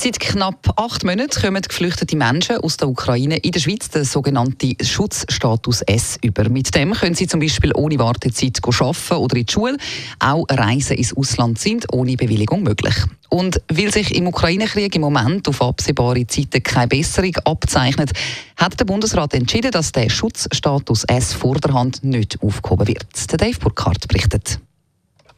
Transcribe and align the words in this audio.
Seit 0.00 0.20
knapp 0.20 0.74
acht 0.76 1.02
Monaten 1.02 1.42
kommen 1.42 1.60
geflüchtete 1.60 2.16
Menschen 2.16 2.58
aus 2.58 2.76
der 2.76 2.88
Ukraine 2.88 3.38
in 3.38 3.50
der 3.50 3.58
Schweiz 3.58 3.90
den 3.90 4.04
sogenannten 4.04 4.76
Schutzstatus 4.80 5.82
S 5.82 6.16
über. 6.22 6.48
Mit 6.48 6.72
dem 6.76 6.92
können 6.92 7.16
sie 7.16 7.26
zum 7.26 7.40
Beispiel 7.40 7.72
ohne 7.74 7.98
Wartezeit 7.98 8.60
arbeiten 8.62 9.14
oder 9.16 9.36
in 9.36 9.44
die 9.44 9.52
Schule. 9.52 9.76
Auch 10.20 10.46
Reisen 10.48 10.96
ins 10.96 11.16
Ausland 11.16 11.58
sind 11.58 11.92
ohne 11.92 12.14
Bewilligung 12.14 12.62
möglich. 12.62 12.94
Und 13.28 13.60
weil 13.72 13.92
sich 13.92 14.14
im 14.14 14.28
Ukraine-Krieg 14.28 14.94
im 14.94 15.00
Moment 15.00 15.48
auf 15.48 15.60
absehbare 15.60 16.28
Zeiten 16.28 16.62
keine 16.62 16.86
Besserung 16.86 17.34
abzeichnet, 17.44 18.12
hat 18.56 18.78
der 18.78 18.84
Bundesrat 18.84 19.34
entschieden, 19.34 19.72
dass 19.72 19.90
der 19.90 20.10
Schutzstatus 20.10 21.02
S 21.08 21.32
vor 21.32 21.56
der 21.56 21.74
Hand 21.74 22.04
nicht 22.04 22.40
aufgehoben 22.40 22.86
wird. 22.86 23.32
Der 23.32 23.38
Dave 23.38 23.58
Burkhardt 23.58 24.06
berichtet. 24.06 24.60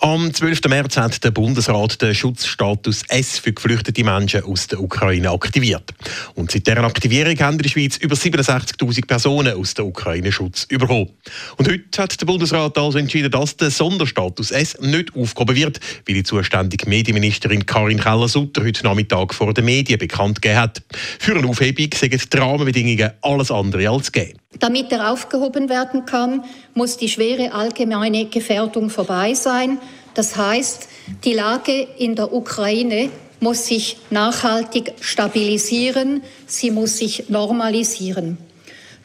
Am 0.02 0.32
12. 0.32 0.62
März 0.68 0.96
hat 0.96 1.22
der 1.22 1.30
Bundesrat 1.30 2.00
den 2.00 2.14
Schutzstatus 2.14 3.02
S 3.08 3.38
für 3.38 3.52
geflüchtete 3.52 4.02
Menschen 4.02 4.42
aus 4.44 4.66
der 4.66 4.80
Ukraine 4.80 5.28
aktiviert. 5.28 5.92
Und 6.34 6.50
seit 6.50 6.66
deren 6.66 6.86
Aktivierung 6.86 7.38
haben 7.40 7.58
in 7.58 7.64
der 7.64 7.68
Schweiz 7.68 7.98
über 7.98 8.14
67.000 8.14 9.06
Personen 9.06 9.54
aus 9.58 9.74
der 9.74 9.84
Ukraine 9.84 10.32
Schutz 10.32 10.64
bekommen. 10.64 11.10
Und 11.58 11.68
heute 11.68 12.02
hat 12.02 12.18
der 12.18 12.24
Bundesrat 12.24 12.78
also 12.78 12.96
entschieden, 12.96 13.30
dass 13.30 13.58
der 13.58 13.70
Sonderstatus 13.70 14.52
S 14.52 14.80
nicht 14.80 15.14
aufgehoben 15.14 15.54
wird, 15.54 15.80
wie 16.06 16.14
die 16.14 16.22
zuständige 16.22 16.88
Medienministerin 16.88 17.66
Karin 17.66 18.00
Keller-Sutter 18.00 18.64
heute 18.64 18.82
Nachmittag 18.84 19.34
vor 19.34 19.52
den 19.52 19.66
Medien 19.66 19.98
bekannt 19.98 20.40
gegeben 20.40 20.60
hat. 20.60 20.82
Für 21.18 21.36
eine 21.36 21.46
Aufhebung 21.46 21.90
sind 21.94 22.32
die 22.32 22.38
Rahmenbedingungen 22.38 23.10
alles 23.20 23.50
andere 23.50 23.90
als 23.90 24.10
gegeben. 24.10 24.39
Damit 24.58 24.92
er 24.92 25.10
aufgehoben 25.10 25.68
werden 25.68 26.04
kann, 26.04 26.44
muss 26.74 26.96
die 26.96 27.08
schwere 27.08 27.52
allgemeine 27.52 28.26
Gefährdung 28.26 28.90
vorbei 28.90 29.34
sein. 29.34 29.78
Das 30.14 30.36
heißt, 30.36 30.88
die 31.24 31.32
Lage 31.32 31.72
in 31.98 32.14
der 32.14 32.32
Ukraine 32.32 33.10
muss 33.40 33.66
sich 33.66 33.96
nachhaltig 34.10 34.92
stabilisieren, 35.00 36.22
sie 36.46 36.70
muss 36.70 36.98
sich 36.98 37.30
normalisieren. 37.30 38.36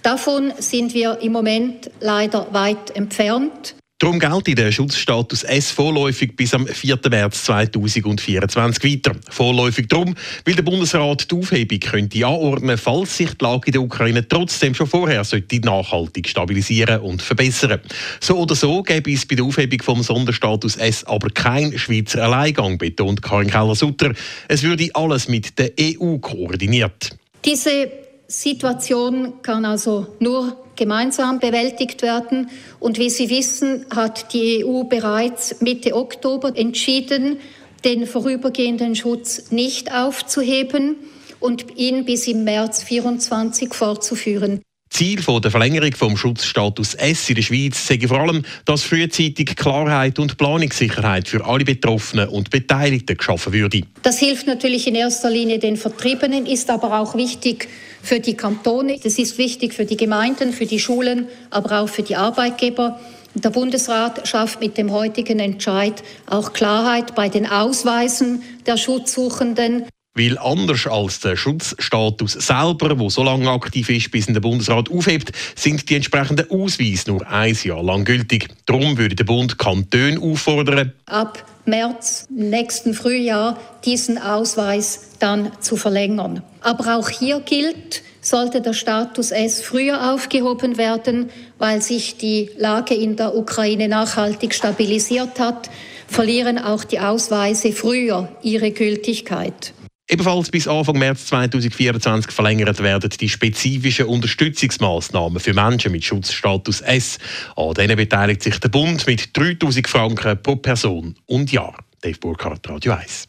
Davon 0.03 0.53
sind 0.59 0.93
wir 0.93 1.19
im 1.21 1.31
Moment 1.31 1.89
leider 1.99 2.47
weit 2.51 2.91
entfernt. 2.95 3.75
Darum 3.97 4.19
gilt 4.19 4.57
der 4.57 4.73
Schutzstatus 4.73 5.43
S 5.43 5.71
vorläufig 5.71 6.35
bis 6.35 6.53
am 6.53 6.67
4. 6.67 6.99
März 7.09 7.45
2024 7.45 8.83
weiter. 8.83 9.17
Vorläufig 9.29 9.87
darum, 9.87 10.15
weil 10.43 10.55
der 10.55 10.63
Bundesrat 10.63 11.31
die 11.31 11.35
Aufhebung 11.35 11.79
könnte 11.79 12.27
anordnen, 12.27 12.77
falls 12.77 13.15
sich 13.15 13.33
die 13.35 13.45
Lage 13.45 13.67
in 13.67 13.71
der 13.71 13.81
Ukraine 13.81 14.27
trotzdem 14.27 14.75
schon 14.75 14.87
vorher 14.87 15.23
sollte 15.23 15.61
nachhaltig 15.61 16.27
stabilisieren 16.27 16.99
und 16.99 17.21
verbessern. 17.21 17.79
So 18.19 18.37
oder 18.37 18.53
so 18.53 18.83
gäbe 18.83 19.13
es 19.13 19.25
bei 19.25 19.35
der 19.35 19.45
Aufhebung 19.45 19.81
vom 19.81 20.03
Sonderstatus 20.03 20.75
S 20.75 21.05
aber 21.05 21.29
kein 21.29 21.77
Schweizer 21.77 22.23
Alleingang, 22.23 22.77
betont 22.77 23.21
Karin 23.21 23.49
Keller-Sutter. 23.49 24.11
Es 24.49 24.61
würde 24.63 24.89
alles 24.93 25.29
mit 25.29 25.57
der 25.57 25.71
EU 25.79 26.17
koordiniert. 26.17 27.11
Diese 27.45 27.89
Situation 28.27 29.41
kann 29.41 29.63
also 29.63 30.17
nur 30.19 30.64
gemeinsam 30.75 31.39
bewältigt 31.39 32.01
werden. 32.01 32.49
Und 32.79 32.99
wie 32.99 33.09
Sie 33.09 33.29
wissen, 33.29 33.85
hat 33.93 34.33
die 34.33 34.65
EU 34.65 34.83
bereits 34.83 35.61
Mitte 35.61 35.95
Oktober 35.95 36.51
entschieden, 36.55 37.37
den 37.83 38.07
vorübergehenden 38.07 38.95
Schutz 38.95 39.51
nicht 39.51 39.93
aufzuheben 39.93 40.95
und 41.39 41.77
ihn 41.77 42.05
bis 42.05 42.27
im 42.27 42.43
März 42.43 42.79
2024 42.79 43.73
fortzuführen. 43.73 44.61
Ziel 44.95 45.19
der 45.41 45.51
Verlängerung 45.51 45.93
vom 45.93 46.15
Schutzstatus 46.15 46.93
S 46.93 47.27
in 47.27 47.35
der 47.35 47.41
Schweiz 47.41 47.85
sei 47.85 47.99
vor 48.07 48.19
allem, 48.21 48.45
dass 48.63 48.83
frühzeitig 48.83 49.55
Klarheit 49.57 50.19
und 50.19 50.37
Planungssicherheit 50.37 51.27
für 51.27 51.45
alle 51.45 51.65
Betroffenen 51.65 52.29
und 52.29 52.49
Beteiligten 52.49 53.17
geschaffen 53.17 53.51
würde. 53.51 53.81
Das 54.03 54.19
hilft 54.19 54.47
natürlich 54.47 54.87
in 54.87 54.95
erster 54.95 55.29
Linie 55.29 55.59
den 55.59 55.75
Vertriebenen, 55.75 56.45
ist 56.45 56.69
aber 56.69 56.97
auch 56.97 57.15
wichtig 57.15 57.67
für 58.05 58.19
die 58.19 58.35
Kantone, 58.35 58.99
das 59.03 59.17
ist 59.17 59.37
wichtig 59.37 59.73
für 59.73 59.85
die 59.85 59.97
Gemeinden, 59.97 60.53
für 60.53 60.67
die 60.67 60.79
Schulen, 60.79 61.27
aber 61.49 61.79
auch 61.79 61.89
für 61.89 62.03
die 62.03 62.15
Arbeitgeber. 62.15 62.99
Der 63.33 63.49
Bundesrat 63.49 64.27
schafft 64.27 64.61
mit 64.61 64.77
dem 64.77 64.91
heutigen 64.91 65.39
Entscheid 65.39 66.03
auch 66.27 66.53
Klarheit 66.53 67.15
bei 67.15 67.29
den 67.29 67.47
Ausweisen 67.47 68.43
der 68.65 68.77
Schutzsuchenden. 68.77 69.87
Weil 70.17 70.37
anders 70.37 70.87
als 70.87 71.19
der 71.19 71.35
Schutzstatus 71.35 72.31
selber, 72.31 72.97
wo 72.97 73.09
so 73.09 73.21
lange 73.21 73.49
aktiv 73.49 73.89
ist, 73.89 74.11
bis 74.11 74.27
in 74.27 74.33
der 74.33 74.39
Bundesrat 74.39 74.89
aufhebt, 74.89 75.33
sind 75.55 75.89
die 75.89 75.95
entsprechenden 75.95 76.49
Ausweise 76.49 77.11
nur 77.11 77.27
ein 77.29 77.57
Jahr 77.61 77.83
lang 77.83 78.05
gültig. 78.05 78.47
Darum 78.65 78.97
würde 78.97 79.15
der 79.15 79.25
Bund 79.25 79.57
Kantone 79.57 80.17
auffordern, 80.21 80.93
ab 81.05 81.43
März 81.65 82.27
nächsten 82.29 82.93
Frühjahr 82.93 83.59
diesen 83.83 84.17
Ausweis 84.17 85.17
dann 85.19 85.51
zu 85.59 85.75
verlängern. 85.75 86.43
Aber 86.61 86.95
auch 86.95 87.09
hier 87.09 87.41
gilt, 87.41 88.01
sollte 88.21 88.61
der 88.61 88.73
Status 88.73 89.31
S 89.31 89.61
früher 89.61 90.13
aufgehoben 90.13 90.77
werden, 90.77 91.29
weil 91.57 91.81
sich 91.81 92.17
die 92.17 92.51
Lage 92.57 92.95
in 92.95 93.17
der 93.17 93.35
Ukraine 93.35 93.89
nachhaltig 93.89 94.53
stabilisiert 94.53 95.39
hat, 95.39 95.69
verlieren 96.07 96.57
auch 96.57 96.85
die 96.85 96.99
Ausweise 96.99 97.73
früher 97.73 98.29
ihre 98.41 98.71
Gültigkeit. 98.71 99.73
Ebenfalls 100.07 100.51
bis 100.51 100.67
Anfang 100.67 100.99
März 100.99 101.25
2024 101.27 102.31
verlängert 102.31 102.81
werden 102.83 103.09
die 103.09 103.27
spezifischen 103.27 104.05
Unterstützungsmaßnahmen 104.05 105.39
für 105.39 105.53
Menschen 105.53 105.91
mit 105.91 106.03
Schutzstatus 106.03 106.81
S. 106.81 107.17
An 107.55 107.73
denen 107.73 107.97
beteiligt 107.97 108.43
sich 108.43 108.59
der 108.59 108.69
Bund 108.69 109.07
mit 109.07 109.35
3000 109.35 109.87
Franken 109.87 110.41
pro 110.43 110.57
Person 110.57 111.15
und 111.25 111.51
Jahr. 111.51 111.75
Dave 112.01 112.19
Burkhardt, 112.19 112.69
Radio 112.69 112.93
1. 112.93 113.27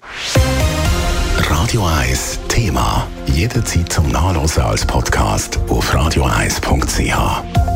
Radio 1.48 1.86
1 1.86 2.40
Thema. 2.48 3.08
Jederzeit 3.26 3.90
zum 3.90 4.10
Nachlesen 4.10 4.62
als 4.62 4.84
Podcast 4.84 5.58
auf 5.68 5.94
radio1.ch. 5.94 7.75